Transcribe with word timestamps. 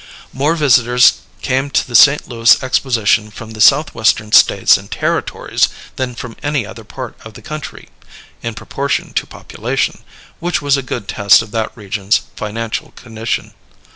More 0.33 0.55
visitors 0.55 1.19
came 1.43 1.69
to 1.69 1.87
the 1.87 1.93
St. 1.93 2.27
Louis 2.27 2.63
Exposition 2.63 3.29
from 3.29 3.51
the 3.51 3.61
Southwestern 3.61 4.31
States 4.31 4.75
and 4.75 4.89
Territories 4.89 5.67
than 5.95 6.15
from 6.15 6.35
any 6.41 6.65
other 6.65 6.83
part 6.83 7.15
of 7.23 7.35
the 7.35 7.41
country, 7.43 7.87
in 8.41 8.55
proportion 8.55 9.13
to 9.13 9.27
population 9.27 10.01
which 10.39 10.59
was 10.59 10.75
a 10.75 10.81
good 10.81 11.07
test 11.07 11.43
of 11.43 11.51
that 11.51 11.71
region's 11.77 12.21
financial 12.35 12.93
condition. 12.93 13.53